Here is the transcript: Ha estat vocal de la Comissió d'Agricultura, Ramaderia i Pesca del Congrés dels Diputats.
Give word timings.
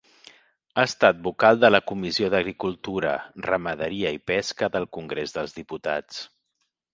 Ha 0.75 0.83
estat 0.87 1.17
vocal 1.27 1.59
de 1.63 1.69
la 1.71 1.81
Comissió 1.91 2.29
d'Agricultura, 2.35 3.11
Ramaderia 3.49 4.15
i 4.17 4.23
Pesca 4.31 4.71
del 4.77 4.89
Congrés 4.99 5.37
dels 5.37 5.55
Diputats. 5.61 6.25